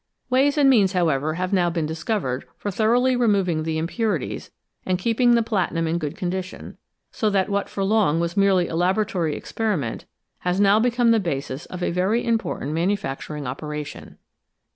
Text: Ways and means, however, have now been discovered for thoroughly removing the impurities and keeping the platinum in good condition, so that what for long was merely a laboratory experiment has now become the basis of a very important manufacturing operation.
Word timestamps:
Ways 0.31 0.57
and 0.57 0.67
means, 0.67 0.93
however, 0.93 1.35
have 1.35 1.53
now 1.53 1.69
been 1.69 1.85
discovered 1.85 2.47
for 2.57 2.71
thoroughly 2.71 3.15
removing 3.15 3.61
the 3.61 3.77
impurities 3.77 4.49
and 4.83 4.97
keeping 4.97 5.35
the 5.35 5.43
platinum 5.43 5.85
in 5.85 5.99
good 5.99 6.17
condition, 6.17 6.75
so 7.11 7.29
that 7.29 7.49
what 7.49 7.69
for 7.69 7.83
long 7.83 8.19
was 8.19 8.35
merely 8.35 8.67
a 8.67 8.75
laboratory 8.75 9.35
experiment 9.35 10.05
has 10.39 10.59
now 10.59 10.79
become 10.79 11.11
the 11.11 11.19
basis 11.19 11.67
of 11.67 11.83
a 11.83 11.91
very 11.91 12.25
important 12.25 12.71
manufacturing 12.71 13.45
operation. 13.45 14.17